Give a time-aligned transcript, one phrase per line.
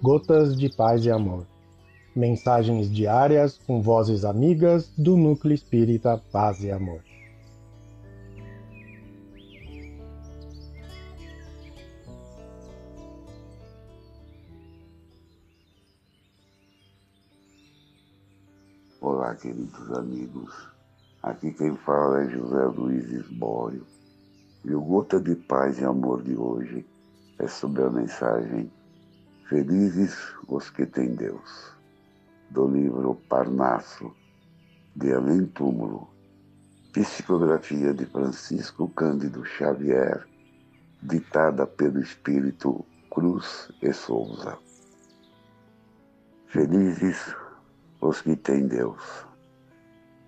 [0.00, 1.44] Gotas de Paz e Amor.
[2.14, 7.02] Mensagens diárias com vozes amigas do Núcleo Espírita Paz e Amor.
[19.00, 20.68] Olá, queridos amigos.
[21.24, 23.84] Aqui quem fala é José Luiz Esbório.
[24.64, 26.86] E o Gota de Paz e Amor de hoje
[27.40, 28.70] é sobre a mensagem
[29.48, 30.14] Felizes
[30.46, 31.72] os que têm Deus,
[32.50, 34.14] do livro Parnaso,
[34.94, 36.06] de Além Túmulo,
[36.92, 40.28] psicografia de Francisco Cândido Xavier,
[41.02, 44.58] ditada pelo Espírito Cruz e Souza.
[46.48, 47.34] Felizes
[48.02, 49.26] os que têm Deus.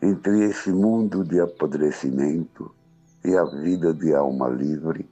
[0.00, 2.74] Entre esse mundo de apodrecimento
[3.22, 5.06] e a vida de alma livre,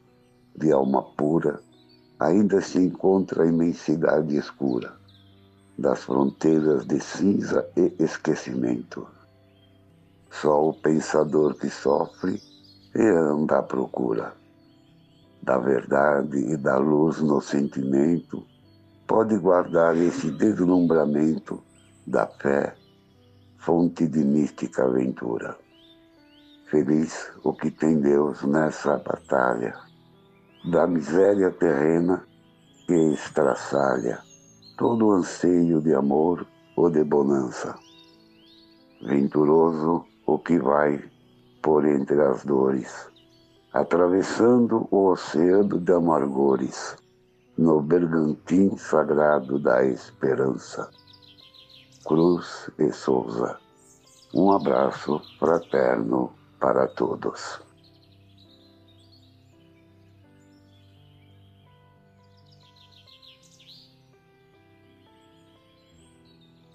[0.57, 1.61] de alma pura,
[2.21, 4.93] ainda se encontra a imensidade escura
[5.79, 9.09] das fronteiras de cinza e esquecimento.
[10.31, 12.41] Só o pensador que sofre
[12.95, 14.39] e anda à procura
[15.43, 18.45] da verdade e da luz no sentimento
[19.07, 21.63] pode guardar esse deslumbramento
[22.07, 22.77] da fé,
[23.59, 25.57] fonte de mística aventura.
[26.71, 29.75] Feliz o que tem Deus nessa batalha,
[30.65, 32.23] da miséria terrena
[32.87, 34.21] que estraçalha
[34.77, 37.75] todo o anseio de amor ou de bonança.
[39.03, 41.03] Venturoso o que vai
[41.63, 43.09] por entre as dores,
[43.73, 46.97] atravessando o oceano de amargores,
[47.57, 50.91] no bergantim sagrado da esperança.
[52.05, 53.59] Cruz e Souza.
[54.35, 57.70] Um abraço fraterno para todos.